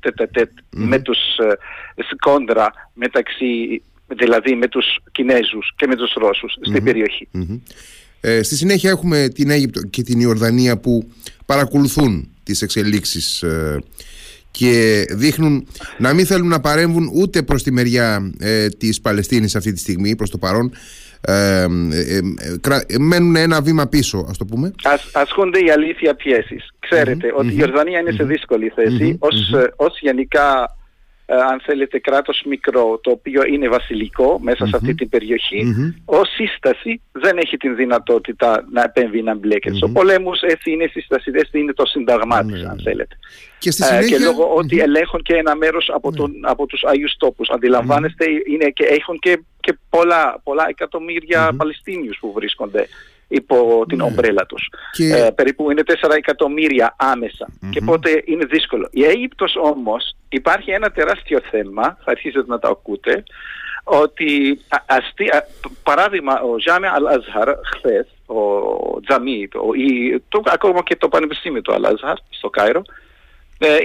με 0.70 0.98
τους 0.98 1.18
uh, 1.42 2.02
κόντρα 2.20 2.70
μεταξύ, 2.92 3.82
δηλαδή 4.06 4.54
με 4.54 4.68
τους 4.68 4.86
Κινέζους 5.12 5.72
και 5.76 5.86
με 5.86 5.96
τους 5.96 6.12
Ρώσους 6.12 6.52
στην 6.60 6.84
περιοχή. 6.84 7.28
Ε, 8.20 8.42
στη 8.42 8.56
συνέχεια 8.56 8.90
έχουμε 8.90 9.28
την 9.34 9.50
Αίγυπτο 9.50 9.80
και 9.82 10.02
την 10.02 10.20
Ιορδανία 10.20 10.78
που 10.78 11.10
παρακολουθούν 11.46 12.28
τις 12.42 12.62
εξελίξεις 12.62 13.42
ε, 13.42 13.82
και 14.50 15.04
δείχνουν 15.10 15.66
να 15.98 16.12
μην 16.12 16.26
θέλουν 16.26 16.48
να 16.48 16.60
παρέμβουν 16.60 17.10
ούτε 17.14 17.42
προς 17.42 17.62
τη 17.62 17.72
μεριά 17.72 18.32
ε, 18.38 18.68
της 18.68 19.00
Παλαιστίνης 19.00 19.56
αυτή 19.56 19.72
τη 19.72 19.78
στιγμή 19.78 20.16
προς 20.16 20.30
το 20.30 20.38
παρόν. 20.38 20.72
Ε, 21.20 21.66
ε, 21.90 22.20
ε 22.86 22.98
μένουν 22.98 23.36
ένα 23.36 23.62
βήμα 23.62 23.86
πίσω 23.86 24.26
ας 24.28 24.36
το 24.36 24.44
πούμε. 24.44 24.72
Ας, 24.82 25.10
Ασχούνται 25.12 25.58
η 25.58 25.70
αλήθεια 25.70 26.14
πιέσεις. 26.14 26.74
Ξέρετε 26.78 27.32
ότι 27.36 27.48
η 27.48 27.56
Ιορδανία 27.58 27.98
είναι 27.98 28.12
σε 28.12 28.24
δύσκολη 28.24 28.72
θέση 28.74 29.16
ως, 29.18 29.52
ως 29.76 29.98
γενικά 30.00 30.76
ε, 30.76 30.79
αν 31.50 31.60
θέλετε, 31.60 31.98
κράτος 31.98 32.42
μικρό, 32.46 33.00
το 33.02 33.10
οποίο 33.10 33.42
είναι 33.44 33.68
βασιλικό 33.68 34.38
μέσα 34.42 34.66
σε 34.66 34.76
αυτή 34.76 34.94
την 34.94 35.08
περιοχή, 35.08 35.74
ως 36.04 36.28
σύσταση 36.28 37.00
δεν 37.12 37.38
έχει 37.38 37.56
την 37.56 37.76
δυνατότητα 37.76 38.64
να 38.72 38.82
επέμβει 38.82 39.22
να 39.22 39.34
μπλέκεται. 39.34 39.76
Mm-hmm. 39.76 39.88
Ο 39.88 39.92
πολέμος 39.92 40.42
έτσι 40.42 40.70
είναι 40.70 40.86
σύσταση, 40.86 41.30
έτσι 41.34 41.58
είναι 41.58 41.72
το 41.72 41.86
συνταγμά 41.86 42.44
της, 42.44 42.64
αν 42.64 42.80
θέλετε. 42.84 43.18
Και, 43.58 43.70
στη 43.70 43.82
συνέχεια... 43.82 44.16
και 44.16 44.24
λόγω 44.24 44.54
ότι 44.54 44.78
ελέγχουν 44.78 45.22
και 45.22 45.34
ένα 45.34 45.56
μέρος 45.56 45.90
από, 45.94 46.12
τον, 46.12 46.32
από 46.42 46.66
τους 46.66 46.84
Αγίους 46.84 47.16
τόπους. 47.16 47.48
Αντιλαμβάνεστε, 47.48 48.24
είναι 48.46 48.68
και 48.68 48.84
έχουν 48.84 49.18
και, 49.18 49.42
και 49.60 49.78
πολλά, 49.90 50.40
πολλά 50.44 50.66
εκατομμύρια 50.68 51.54
Παλαιστίνιους 51.56 52.18
που 52.20 52.32
βρίσκονται 52.32 52.88
υπό 53.30 53.84
την 53.88 53.98
ναι. 53.98 54.04
ομπρέλα 54.04 54.46
τους. 54.46 54.70
Ε, 54.98 55.30
περίπου 55.34 55.70
είναι 55.70 55.82
4 55.86 55.92
εκατομμύρια 56.16 56.96
Και 57.70 57.80
πότε 57.80 58.22
είναι 58.24 58.44
δύσκολο. 58.44 58.88
Η 58.90 59.04
Αίγυπτος 59.04 59.56
όμως 59.62 60.16
υπάρχει 60.28 60.70
ένα 60.70 60.90
τεράστιο 60.90 61.40
θέμα, 61.50 61.82
θα 61.82 62.10
αρχίσετε 62.10 62.44
να 62.46 62.58
τα 62.58 62.68
ακούτε, 62.68 63.22
ότι 63.84 64.60
αστεί, 64.86 65.30
παράδειγμα 65.82 66.40
ο 66.40 66.58
Ζάμε 66.58 66.88
Αλ-Αζχαρ 66.88 67.48
χθες, 67.74 68.06
ο 68.26 69.00
Τζαμί, 69.00 69.48
το, 69.48 69.60
το, 70.28 70.42
ακόμα 70.44 70.82
και 70.82 70.96
το 70.96 71.08
Πανεπιστήμιο 71.08 71.62
του 71.62 71.72
Αλ-Αζχαρ 71.74 72.16
στο 72.28 72.50
Κάιρο, 72.50 72.82
ε, 73.58 73.76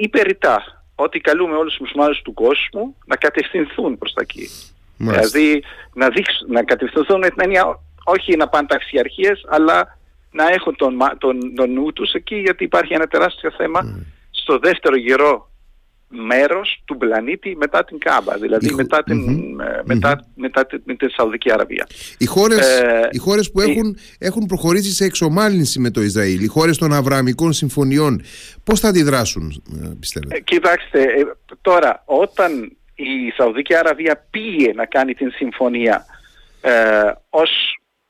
είπε 0.00 0.22
ρητά 0.22 0.84
ότι 0.94 1.20
καλούμε 1.20 1.56
όλους 1.56 1.72
τους 1.72 1.80
μουσουλμάνους 1.80 2.22
του 2.22 2.34
κόσμου 2.34 2.96
να 3.06 3.16
κατευθυνθούν 3.16 3.98
προς 3.98 4.12
τα 4.12 4.20
εκεί. 4.20 4.48
Δηλαδή 4.96 5.64
να, 5.94 6.08
δείξουν, 6.08 6.50
να 6.50 6.62
κατευθυνθούν 6.62 7.18
με 7.18 7.28
την 7.28 7.42
έννοια 7.42 7.80
όχι 8.04 8.36
να 8.36 8.48
πάνε 8.48 8.66
ταξιαρχίες, 8.66 9.44
αλλά 9.48 9.98
να 10.30 10.44
έχουν 10.48 10.76
τον, 10.76 10.98
τον, 11.18 11.54
τον 11.54 11.72
νου 11.72 11.92
τους 11.92 12.12
εκεί, 12.12 12.36
γιατί 12.36 12.64
υπάρχει 12.64 12.92
ένα 12.94 13.06
τεράστιο 13.06 13.50
θέμα 13.50 13.80
mm. 13.84 14.04
στο 14.30 14.58
δεύτερο 14.58 14.96
γερό 14.96 15.50
μέρος 16.12 16.82
του 16.84 16.96
πλανήτη 16.96 17.56
μετά 17.56 17.84
την 17.84 17.98
Κάμπα, 17.98 18.36
δηλαδή 18.36 18.74
μετά, 18.74 19.02
την, 19.02 19.26
mm-hmm. 19.28 19.82
μετά, 19.84 20.18
mm-hmm. 20.18 20.32
μετά 20.34 20.66
την, 20.66 20.96
την 20.96 21.10
Σαουδική 21.10 21.52
Αραβία. 21.52 21.86
Οι 22.18 22.26
χώρες, 22.26 22.80
ε, 22.80 23.08
οι 23.10 23.18
χώρες 23.18 23.50
που 23.50 23.60
έχουν, 23.60 23.96
έχουν 24.18 24.46
προχωρήσει 24.46 24.92
σε 24.92 25.04
εξομάλυνση 25.04 25.80
με 25.80 25.90
το 25.90 26.02
Ισραήλ, 26.02 26.42
οι 26.42 26.46
χώρες 26.46 26.78
των 26.78 26.92
Αβραμικών 26.92 27.52
συμφωνιών, 27.52 28.22
πώς 28.64 28.80
θα 28.80 28.88
αντιδράσουν, 28.88 29.62
ε, 29.84 29.88
πιστεύετε; 30.00 30.36
Ε, 30.36 30.40
κοιτάξτε, 30.40 31.02
ε, 31.02 31.24
τώρα 31.60 32.02
όταν 32.04 32.76
η 32.94 33.30
Σαουδική 33.36 33.74
Αραβία 33.74 34.26
πήγε 34.30 34.72
να 34.74 34.86
κάνει 34.86 35.14
την 35.14 35.30
συμφωνία 35.30 36.04
ε, 36.60 36.70
ως 37.30 37.50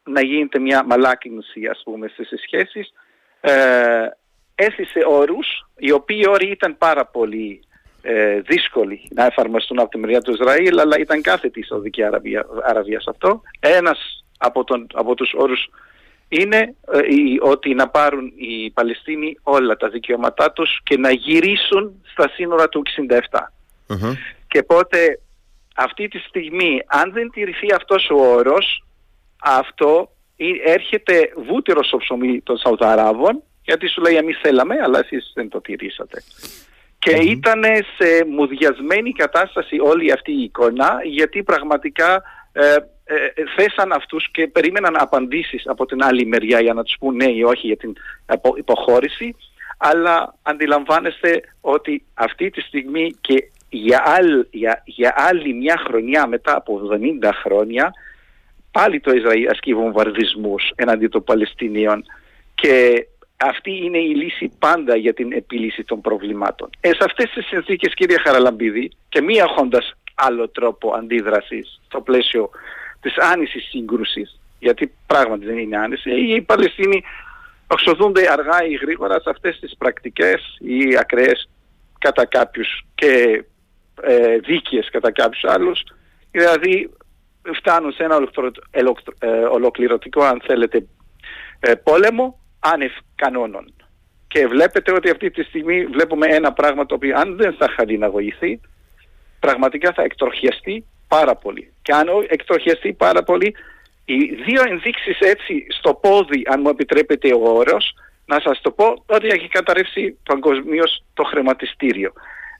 να 0.04 0.22
γίνεται 0.22 0.58
μια 0.58 0.84
μαλάκινση 0.84 1.66
ας 1.66 1.80
πούμε 1.84 2.08
στις 2.08 2.28
σχέσεις 2.42 2.92
ε, 3.40 4.06
έθισε 4.54 5.00
όρους 5.08 5.66
οι 5.76 5.92
οποίοι 5.92 6.24
όροι 6.28 6.50
ήταν 6.50 6.78
πάρα 6.78 7.06
πολύ 7.06 7.60
ε, 8.02 8.40
δύσκολοι 8.40 9.08
να 9.10 9.24
εφαρμοστούν 9.24 9.78
από 9.78 9.88
τη 9.88 9.98
μεριά 9.98 10.20
του 10.20 10.32
Ισραήλ 10.32 10.78
αλλά 10.78 10.98
ήταν 10.98 11.22
κάθετη 11.22 11.60
η 11.60 11.62
Σαουδική 11.62 12.02
Αραβία, 12.02 12.46
Αραβία 12.62 13.00
σε 13.00 13.10
αυτό. 13.10 13.42
Ένας 13.60 14.24
από, 14.38 14.64
τον, 14.64 14.86
από 14.94 15.14
τους 15.14 15.32
όρους 15.36 15.70
είναι 16.28 16.74
ε, 16.92 17.00
ότι 17.40 17.74
να 17.74 17.88
πάρουν 17.88 18.32
οι 18.36 18.70
Παλαιστίνοι 18.70 19.38
όλα 19.42 19.76
τα 19.76 19.88
δικαιώματά 19.88 20.52
τους 20.52 20.80
και 20.82 20.98
να 20.98 21.10
γυρίσουν 21.10 22.02
στα 22.12 22.30
σύνορα 22.34 22.68
του 22.68 22.82
67. 23.88 23.96
Και 24.48 24.62
πότε 24.62 25.20
αυτή 25.76 26.08
τη 26.08 26.18
στιγμή 26.18 26.82
αν 26.86 27.12
δεν 27.12 27.30
τηρηθεί 27.30 27.72
αυτός 27.72 28.10
ο 28.10 28.16
όρος 28.16 28.84
αυτό 29.42 30.10
έρχεται 30.64 31.32
βούτυρος 31.36 31.86
στο 31.86 31.96
ψωμί 31.96 32.40
των 32.40 32.56
Σαουδαράβων 32.56 33.42
γιατί 33.62 33.88
σου 33.88 34.00
λέει 34.00 34.16
εμείς 34.16 34.38
θέλαμε 34.42 34.74
αλλά 34.82 34.98
εσείς 34.98 35.32
δεν 35.34 35.48
το 35.48 35.60
τηρήσατε. 35.60 36.22
Και 36.98 37.16
mm 37.16 37.26
ήταν 37.26 37.62
σε 37.98 38.24
μουδιασμένη 38.24 39.12
κατάσταση 39.12 39.78
όλη 39.80 40.12
αυτή 40.12 40.32
η 40.32 40.42
εικόνα 40.42 41.00
γιατί 41.04 41.42
πραγματικά 41.42 42.22
ε, 42.52 42.74
ε, 43.04 43.16
θέσαν 43.56 43.92
αυτούς 43.92 44.30
και 44.30 44.46
περίμεναν 44.46 44.96
απαντήσεις 44.98 45.66
από 45.66 45.86
την 45.86 46.04
άλλη 46.04 46.26
μεριά 46.26 46.60
για 46.60 46.72
να 46.72 46.82
τους 46.82 46.96
πούν 47.00 47.16
ναι 47.16 47.30
ή 47.30 47.42
όχι 47.42 47.66
για 47.66 47.76
την 47.76 47.92
υποχώρηση 48.56 49.36
αλλά 49.76 50.34
αντιλαμβάνεστε 50.42 51.40
ότι 51.60 52.04
αυτή 52.14 52.50
τη 52.50 52.60
στιγμή 52.60 53.16
και 53.20 53.50
για, 53.68 54.02
για, 54.50 54.82
για 54.84 55.14
άλλη 55.16 55.54
μια 55.54 55.82
χρονιά 55.86 56.26
μετά 56.26 56.56
από 56.56 56.80
70 57.22 57.30
χρόνια 57.42 57.92
πάλι 58.72 59.00
το 59.00 59.12
Ισραήλ 59.12 59.48
ασκεί 59.48 59.74
βομβαρδισμούς 59.74 60.72
εναντί 60.74 61.08
των 61.08 61.24
Παλαιστινίων 61.24 62.04
και 62.54 63.06
αυτή 63.36 63.84
είναι 63.84 63.98
η 63.98 64.14
λύση 64.14 64.52
πάντα 64.58 64.96
για 64.96 65.14
την 65.14 65.32
επίλυση 65.32 65.84
των 65.84 66.00
προβλημάτων. 66.00 66.70
Ε, 66.80 66.88
σε 66.88 67.04
αυτές 67.04 67.30
τις 67.30 67.46
συνθήκες 67.46 67.94
κύριε 67.94 68.18
Χαραλαμπίδη 68.18 68.90
και 69.08 69.20
μη 69.20 69.34
έχοντας 69.34 69.94
άλλο 70.14 70.48
τρόπο 70.48 70.94
αντίδρασης 70.94 71.80
στο 71.86 72.00
πλαίσιο 72.00 72.50
της 73.00 73.18
άνησης 73.18 73.68
σύγκρουσης 73.68 74.40
γιατί 74.58 74.92
πράγματι 75.06 75.44
δεν 75.44 75.58
είναι 75.58 75.76
άνηση, 75.76 76.10
οι 76.10 76.40
Παλαιστίνοι 76.40 77.02
οξοδούνται 77.66 78.32
αργά 78.32 78.64
ή 78.64 78.74
γρήγορα 78.74 79.20
σε 79.20 79.30
αυτές 79.30 79.58
τις 79.60 79.76
πρακτικές 79.78 80.56
ή 80.60 80.96
ακραίες 80.98 81.48
κατά 81.98 82.24
κάποιους 82.24 82.84
και 82.94 83.44
ε, 84.02 84.38
δίκαιες 84.38 84.88
κατά 84.90 85.12
κάποιους 85.12 85.44
άλλους 85.44 85.82
δηλαδή 86.30 86.90
φτάνουν 87.54 87.92
σε 87.92 88.04
ένα 88.04 88.28
ε, 89.18 89.28
ολοκληρωτικό 89.28 90.22
αν 90.22 90.42
θέλετε 90.44 90.86
ε, 91.60 91.74
πόλεμο 91.74 92.40
άνευ 92.60 92.92
κανόνων. 93.14 93.74
Και 94.28 94.46
βλέπετε 94.46 94.92
ότι 94.92 95.10
αυτή 95.10 95.30
τη 95.30 95.42
στιγμή 95.42 95.84
βλέπουμε 95.84 96.26
ένα 96.26 96.52
πράγμα 96.52 96.86
το 96.86 96.94
οποίο 96.94 97.18
αν 97.18 97.36
δεν 97.36 97.54
θα 97.58 97.68
χαλιναγωγηθεί 97.76 98.60
πραγματικά 99.40 99.92
θα 99.92 100.02
εκτροχιαστεί 100.02 100.84
πάρα 101.08 101.36
πολύ. 101.36 101.72
Και 101.82 101.92
αν 101.92 102.08
εκτροχιαστεί 102.28 102.92
πάρα 102.92 103.22
πολύ 103.22 103.54
οι 104.04 104.24
δύο 104.24 104.62
ενδείξεις 104.68 105.18
έτσι 105.18 105.66
στο 105.68 105.94
πόδι 105.94 106.42
αν 106.46 106.60
μου 106.60 106.68
επιτρέπετε 106.68 107.34
ο 107.34 107.40
όρος 107.42 107.94
να 108.26 108.40
σας 108.40 108.60
το 108.60 108.70
πω 108.70 109.04
ότι 109.06 109.26
έχει 109.26 109.48
καταρρεύσει 109.48 110.18
παγκοσμίως 110.22 111.04
το 111.14 111.24
χρηματιστήριο 111.24 112.12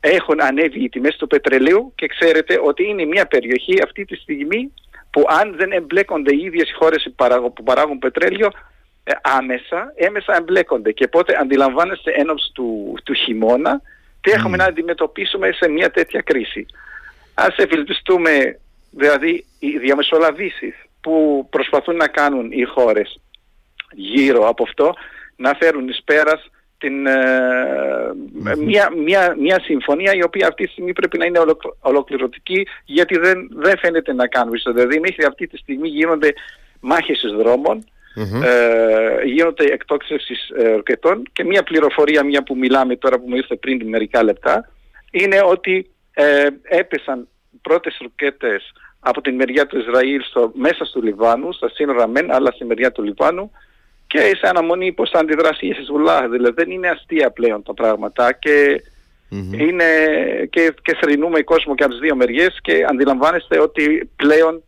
έχουν 0.05 0.43
ανέβει 0.43 0.85
οι 0.85 0.89
τιμές 0.89 1.17
του 1.17 1.27
πετρελαίου 1.27 1.93
και 1.95 2.07
ξέρετε 2.07 2.61
ότι 2.65 2.89
είναι 2.89 3.05
μια 3.05 3.27
περιοχή 3.27 3.83
αυτή 3.83 4.05
τη 4.05 4.17
στιγμή 4.17 4.73
που 5.11 5.25
αν 5.29 5.55
δεν 5.57 5.73
εμπλέκονται 5.73 6.35
οι 6.35 6.41
ίδιες 6.45 6.71
οι 6.71 6.73
χώρες 6.73 7.13
που 7.55 7.63
παράγουν 7.65 7.99
πετρέλαιο 7.99 8.51
ε, 9.05 9.13
άμεσα, 9.23 9.93
έμεσα 9.97 10.37
εμπλέκονται 10.37 10.93
και 10.93 11.09
πότε 11.09 11.37
αντιλαμβάνεστε 11.41 12.11
ένωψη 12.11 12.51
του, 12.55 12.99
του 13.05 13.15
χειμώνα 13.15 13.81
τι 14.21 14.31
έχουμε 14.31 14.57
να 14.57 14.65
αντιμετωπίσουμε 14.65 15.53
σε 15.53 15.69
μια 15.69 15.91
τέτοια 15.91 16.21
κρίση. 16.21 16.67
Ας 17.35 17.57
ευελπιστούμε 17.57 18.59
δηλαδή 18.91 19.45
οι 19.59 19.79
διαμεσολαβήσεις 19.79 20.75
που 21.01 21.47
προσπαθούν 21.51 21.97
να 21.97 22.09
κάνουν 22.09 22.53
οι 22.53 22.63
χώρες 22.63 23.21
γύρω 23.93 24.49
από 24.49 24.63
αυτό 24.63 24.95
να 25.37 25.55
φέρουν 25.55 25.89
εις 25.89 26.03
πέρας 26.05 26.51
την, 26.83 27.07
ε, 27.07 27.15
μια, 28.59 28.91
μια, 28.97 29.35
μια 29.39 29.61
συμφωνία 29.61 30.13
η 30.15 30.23
οποία 30.23 30.47
αυτή 30.47 30.65
τη 30.65 30.71
στιγμή 30.71 30.93
πρέπει 30.93 31.19
να 31.19 31.25
είναι 31.25 31.41
ολοκληρωτική 31.81 32.67
γιατί 32.85 33.19
δεν, 33.19 33.49
δεν 33.53 33.79
φαίνεται 33.79 34.13
να 34.13 34.27
κάνουν. 34.27 34.55
Δηλαδή 34.75 35.01
μέχρι 35.01 35.25
αυτή 35.25 35.47
τη 35.47 35.57
στιγμή 35.57 35.89
γίνονται 35.89 36.33
μάχες 36.81 37.19
στους 37.19 37.37
δρόμων, 37.37 37.85
ε, 38.45 39.25
γίνονται 39.25 39.65
εκτόξευσεις 39.65 40.49
ε, 40.49 40.69
ροκετών 40.69 41.23
και 41.33 41.45
μια 41.45 41.63
πληροφορία 41.63 42.25
μια 42.25 42.43
που 42.43 42.57
μιλάμε 42.57 42.97
τώρα 42.97 43.19
που 43.19 43.29
μου 43.29 43.37
ήρθε 43.37 43.57
πριν 43.57 43.89
μερικά 43.89 44.23
λεπτά 44.23 44.71
είναι 45.11 45.41
ότι 45.45 45.91
ε, 46.13 46.47
έπεσαν 46.63 47.29
πρώτες 47.63 47.99
ροκέτες 48.01 48.73
από 49.01 49.21
την 49.21 49.35
μεριά 49.35 49.67
του 49.67 49.79
Ισραήλ 49.79 50.23
στο, 50.23 50.53
μέσα 50.55 50.85
στο 50.85 51.01
Λιβάνου, 51.01 51.53
στα 51.53 51.69
σύνορα 51.69 52.07
μεν, 52.07 52.33
αλλά 52.33 52.51
στη 52.51 52.65
μεριά 52.65 52.93
του 52.93 53.03
Λιβάνου 53.03 53.51
και 54.13 54.19
σε 54.19 54.49
αναμονή 54.49 54.93
πώς 54.93 55.11
θα 55.11 55.19
αντιδράσει 55.19 55.67
η 55.67 55.75
Χεσβουλά. 55.75 56.29
Δηλαδή 56.29 56.55
δεν 56.57 56.71
είναι 56.71 56.89
αστεία 56.89 57.31
πλέον 57.31 57.63
τα 57.63 57.75
πράγματα 57.75 58.33
και, 58.33 58.83
είναι, 59.69 59.85
και, 60.51 60.75
και 60.83 60.97
θρυνούμε 61.01 61.41
κόσμο 61.43 61.75
και 61.75 61.83
από 61.83 61.93
τις 61.93 62.01
δύο 62.01 62.17
μεριές 62.17 62.59
και 62.63 62.85
αντιλαμβάνεστε 62.89 63.61
ότι 63.61 64.11
πλέον 64.17 64.63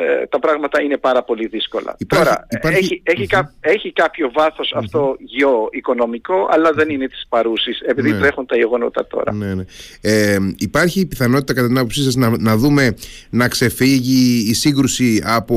ε, 0.00 0.26
τα 0.26 0.38
πράγματα 0.38 0.82
είναι 0.82 0.96
πάρα 0.96 1.22
πολύ 1.22 1.46
δύσκολα. 1.46 1.96
Τώρα, 2.06 2.46
έχει, 2.60 3.02
έχει, 3.04 3.28
έχει 3.60 3.92
κάποιο 3.92 4.30
βάθος 4.34 4.72
αυτό 4.76 5.16
γεωοικονομικό, 5.18 6.48
αλλά 6.50 6.72
δεν 6.72 6.88
είναι 6.88 7.08
της 7.08 7.26
παρούσης, 7.28 7.80
επειδή 7.80 8.10
ναι. 8.10 8.18
τρέχουν 8.18 8.46
τα 8.46 8.56
γεγονότα 8.56 9.06
τώρα. 9.06 9.34
Ναι, 9.34 9.54
ναι. 9.54 9.64
Ε, 10.00 10.36
υπάρχει 10.56 11.06
πιθανότητα 11.06 11.54
κατά 11.54 11.66
την 11.66 11.78
άποψή 11.78 12.02
σας 12.02 12.14
να, 12.14 12.38
να 12.38 12.56
δούμε 12.56 12.94
να 13.30 13.48
ξεφύγει 13.48 14.50
η 14.50 14.54
σύγκρουση 14.54 15.22
από 15.24 15.56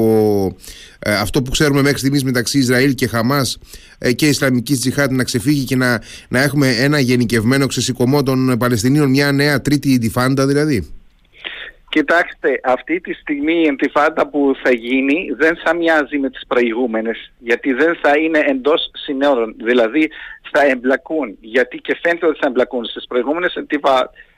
ε, 0.99 1.13
αυτό 1.13 1.41
που 1.41 1.51
ξέρουμε 1.51 1.81
μέχρι 1.81 1.97
στιγμής 1.97 2.23
μεταξύ 2.23 2.57
Ισραήλ 2.57 2.95
και 2.95 3.07
Χαμάς 3.07 3.57
ε, 3.97 4.13
και 4.13 4.27
Ισλαμικής 4.27 4.79
Τζιχάτ 4.79 5.11
να 5.11 5.23
ξεφύγει 5.23 5.63
και 5.63 5.75
να, 5.75 6.01
να 6.27 6.41
έχουμε 6.41 6.69
ένα 6.69 6.99
γενικευμένο 6.99 7.65
ξεσηκωμό 7.65 8.23
των 8.23 8.57
Παλαιστινίων, 8.57 9.09
μια 9.09 9.31
νέα 9.31 9.61
τρίτη 9.61 9.97
διφάντα 9.97 10.45
δηλαδή; 10.45 11.00
Κοιτάξτε, 11.91 12.59
αυτή 12.63 12.99
τη 12.99 13.13
στιγμή 13.13 13.53
η 13.53 13.67
εντυφάντα 13.67 14.27
που 14.27 14.53
θα 14.63 14.71
γίνει 14.71 15.29
δεν 15.37 15.57
θα 15.63 15.75
μοιάζει 15.75 16.17
με 16.17 16.29
τις 16.29 16.43
προηγούμενες, 16.47 17.31
γιατί 17.39 17.73
δεν 17.73 17.95
θα 18.01 18.17
είναι 18.17 18.39
εντός 18.39 18.91
συνόρων, 18.93 19.55
δηλαδή 19.63 20.09
θα 20.51 20.65
εμπλακούν, 20.65 21.37
γιατί 21.41 21.77
και 21.77 21.97
φαίνεται 22.01 22.25
ότι 22.25 22.39
θα 22.41 22.47
εμπλακούν. 22.47 22.85
Στις 22.85 23.05
προηγούμενες 23.07 23.57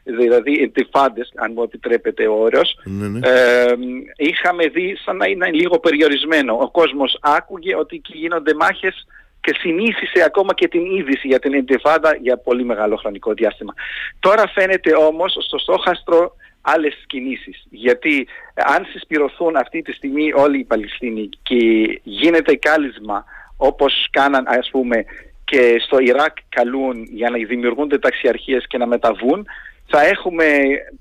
δηλαδή 0.03 0.61
εντυφάντες, 0.61 1.31
αν 1.35 1.51
μου 1.55 1.63
επιτρέπετε 1.63 2.27
ο 2.27 2.33
όρος, 2.33 2.79
Ναι, 2.83 3.07
ναι. 3.07 3.19
ε, 3.27 3.73
είχαμε 4.17 4.67
δει 4.67 4.97
σαν 5.05 5.17
να 5.17 5.25
είναι 5.25 5.51
λίγο 5.51 5.79
περιορισμένο. 5.79 6.57
Ο 6.61 6.69
κόσμος 6.71 7.17
άκουγε 7.21 7.75
ότι 7.75 7.95
εκεί 7.95 8.17
γίνονται 8.17 8.53
μάχες 8.53 9.07
και 9.41 9.55
συνήθισε 9.59 10.23
ακόμα 10.25 10.53
και 10.53 10.67
την 10.67 10.85
είδηση 10.85 11.27
για 11.27 11.39
την 11.39 11.53
εντεφάντα 11.53 12.15
για 12.21 12.37
πολύ 12.37 12.63
μεγάλο 12.63 12.95
χρονικό 12.95 13.33
διάστημα. 13.33 13.73
Τώρα 14.19 14.47
φαίνεται 14.47 14.95
όμως 14.95 15.37
στο 15.39 15.57
στόχαστρο 15.57 16.35
άλλες 16.63 17.03
κινήσεις. 17.07 17.65
Γιατί 17.69 18.27
αν 18.55 18.85
συσπηρωθούν 18.85 19.55
αυτή 19.55 19.81
τη 19.81 19.91
στιγμή 19.91 20.33
όλοι 20.33 20.59
οι 20.59 20.63
Παλαιστίνοι 20.63 21.29
και 21.43 21.55
γίνεται 22.03 22.55
κάλισμα 22.55 23.25
όπως 23.57 24.07
κάναν 24.11 24.45
ας 24.47 24.69
πούμε 24.71 25.05
και 25.43 25.75
στο 25.85 25.99
Ιράκ 25.99 26.37
καλούν 26.49 27.03
για 27.03 27.29
να 27.29 27.37
δημιουργούνται 27.37 27.99
ταξιαρχίες 27.99 28.67
και 28.67 28.77
να 28.77 28.87
μεταβούν, 28.87 29.45
θα 29.87 30.01
έχουμε 30.01 30.45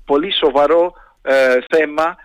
πολύ 0.05 0.33
σοβαρό 0.33 0.93
ε, 1.21 1.57
θέμα 1.69 2.17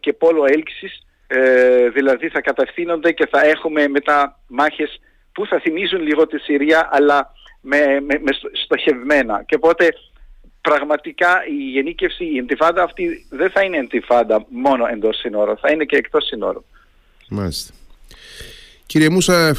και 0.00 0.12
πόλο 0.12 0.44
έλξης, 0.46 1.06
ε, 1.26 1.88
δηλαδή 1.88 2.28
θα 2.28 2.40
κατευθύνονται 2.40 3.12
και 3.12 3.26
θα 3.30 3.46
έχουμε 3.46 3.88
μετά 3.88 4.38
μάχες 4.46 5.00
που 5.32 5.46
θα 5.46 5.60
θυμίζουν 5.60 6.00
λίγο 6.00 6.26
τη 6.26 6.38
Συρία 6.38 6.88
αλλά 6.92 7.32
με, 7.60 7.78
με, 7.78 8.20
με 8.20 8.32
στοχευμένα. 8.64 9.42
Και 9.46 9.54
οπότε 9.54 9.88
πραγματικά 10.62 11.28
η 11.48 11.70
γενίκευση, 11.70 12.24
η 12.24 12.38
εντυφάντα 12.38 12.82
αυτή 12.82 13.26
δεν 13.30 13.50
θα 13.50 13.62
είναι 13.62 13.76
εντυφάντα 13.76 14.46
μόνο 14.48 14.86
εντός 14.86 15.16
σύνορων, 15.16 15.56
θα 15.56 15.70
είναι 15.70 15.84
και 15.84 15.96
εκτός 15.96 16.24
σύνορων. 16.26 16.64
Μάλιστα. 17.28 17.72
Κύριε 18.92 19.08
Μούσα, 19.08 19.56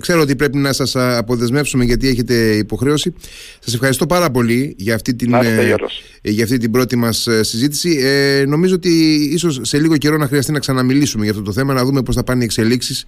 ξέρω 0.00 0.20
ότι 0.20 0.36
πρέπει 0.36 0.56
να 0.56 0.72
σας 0.72 0.96
αποδεσμεύσουμε 0.96 1.84
γιατί 1.84 2.08
έχετε 2.08 2.34
υποχρέωση. 2.34 3.14
Σας 3.58 3.74
ευχαριστώ 3.74 4.06
πάρα 4.06 4.30
πολύ 4.30 4.74
για 4.78 4.94
αυτή 4.94 5.14
την, 5.14 5.34
ε, 5.34 5.74
για 6.22 6.44
αυτή 6.44 6.58
την 6.58 6.70
πρώτη 6.70 6.96
μας 6.96 7.26
ε, 7.26 7.42
συζήτηση. 7.42 7.98
Ε, 8.02 8.44
νομίζω 8.46 8.74
ότι 8.74 8.88
ίσως 9.32 9.60
σε 9.62 9.78
λίγο 9.78 9.96
καιρό 9.96 10.16
να 10.16 10.26
χρειαστεί 10.26 10.52
να 10.52 10.58
ξαναμιλήσουμε 10.58 11.22
για 11.22 11.32
αυτό 11.32 11.44
το 11.44 11.52
θέμα, 11.52 11.74
να 11.74 11.84
δούμε 11.84 12.02
πώς 12.02 12.14
θα 12.14 12.24
πάνε 12.24 12.42
οι 12.42 12.44
εξελίξεις 12.44 13.06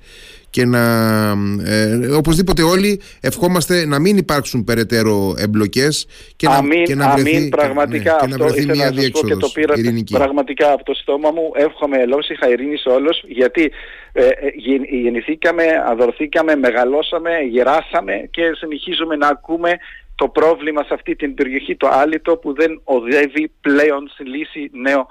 και 0.50 0.64
να 0.64 0.80
ε, 1.64 2.06
οπωσδήποτε 2.16 2.62
όλοι 2.62 3.00
ευχόμαστε 3.20 3.86
να 3.86 3.98
μην 3.98 4.16
υπάρξουν 4.16 4.64
περαιτέρω 4.64 5.34
εμπλοκές 5.38 6.06
και 6.36 6.48
να, 6.48 6.54
αμήν, 6.54 6.84
και 6.84 6.94
να 6.94 7.10
βρεθεί, 7.14 7.36
αμήν, 7.36 7.48
πραγματικά 7.48 8.12
ναι, 8.12 8.18
και 8.20 8.36
να 8.36 8.46
βρεθεί 8.46 8.66
μια 8.66 8.90
διέξοδος 8.90 9.30
και 9.30 9.36
το 9.36 9.48
πήρα 9.48 9.74
ειρηνική. 9.76 10.14
πραγματικά 10.14 10.72
από 10.72 10.84
το 10.84 10.94
στόμα 10.94 11.30
μου 11.30 11.50
εύχομαι 11.54 11.98
ελόσυχα 11.98 12.48
ειρήνη 12.48 12.76
σε 12.76 12.88
όλους 12.88 13.22
γιατί 13.26 13.72
ε, 14.12 14.26
ε, 14.26 14.30
γεννηθήκαμε, 15.02 15.64
αδορθήκαμε, 15.86 16.56
μεγαλώσαμε, 16.56 17.30
γεράσαμε 17.50 18.28
και 18.30 18.42
συνεχίζουμε 18.54 19.16
να 19.16 19.28
ακούμε 19.28 19.76
το 20.14 20.28
πρόβλημα 20.28 20.82
σε 20.82 20.94
αυτή 20.94 21.16
την 21.16 21.34
περιοχή, 21.34 21.76
το 21.76 21.88
άλυτο 21.88 22.36
που 22.36 22.54
δεν 22.54 22.80
οδεύει 22.84 23.52
πλέον 23.60 24.08
στη 24.08 24.24
λύση 24.24 24.70
νέων 24.72 25.06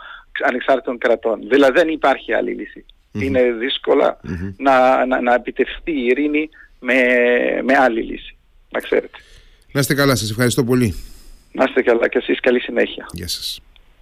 ανεξάρτητων 0.47 0.97
κρατών. 0.97 1.39
Δηλαδή 1.49 1.71
δεν 1.79 1.87
υπάρχει 1.87 2.33
άλλη 2.33 2.51
λύση. 2.51 2.85
Mm-hmm. 3.19 3.25
Είναι 3.25 3.51
δύσκολα 3.51 4.19
mm-hmm. 4.23 4.53
να, 4.57 5.05
να, 5.05 5.21
να 5.21 5.33
επιτευχθεί 5.33 5.91
η 5.91 6.05
ειρήνη 6.05 6.49
με, 6.79 7.03
με 7.63 7.77
άλλη 7.77 8.01
λύση. 8.01 8.37
Να 8.69 8.79
ξέρετε. 8.79 9.17
Να 9.71 9.79
είστε 9.79 9.93
καλά, 9.93 10.15
σας 10.15 10.29
ευχαριστώ 10.29 10.63
πολύ. 10.63 10.95
Να 11.51 11.63
είστε 11.67 11.81
καλά 11.81 12.07
και 12.07 12.17
εσείς 12.17 12.39
καλή 12.39 12.59
συνέχεια. 12.59 13.05
Γεια 13.11 13.27
σας. 13.27 13.61